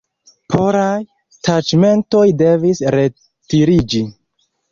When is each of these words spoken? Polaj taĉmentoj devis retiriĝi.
Polaj 0.53 1.01
taĉmentoj 1.47 2.23
devis 2.41 2.81
retiriĝi. 2.97 4.05